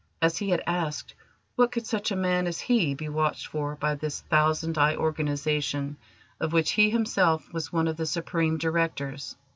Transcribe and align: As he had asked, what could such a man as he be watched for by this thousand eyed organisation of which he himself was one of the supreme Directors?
As 0.19 0.39
he 0.39 0.49
had 0.49 0.63
asked, 0.65 1.13
what 1.55 1.71
could 1.71 1.85
such 1.85 2.09
a 2.11 2.15
man 2.15 2.47
as 2.47 2.59
he 2.61 2.95
be 2.95 3.07
watched 3.07 3.45
for 3.45 3.75
by 3.75 3.93
this 3.93 4.21
thousand 4.21 4.75
eyed 4.79 4.97
organisation 4.97 5.95
of 6.39 6.53
which 6.53 6.71
he 6.71 6.89
himself 6.89 7.53
was 7.53 7.71
one 7.71 7.87
of 7.87 7.97
the 7.97 8.07
supreme 8.07 8.57
Directors? 8.57 9.35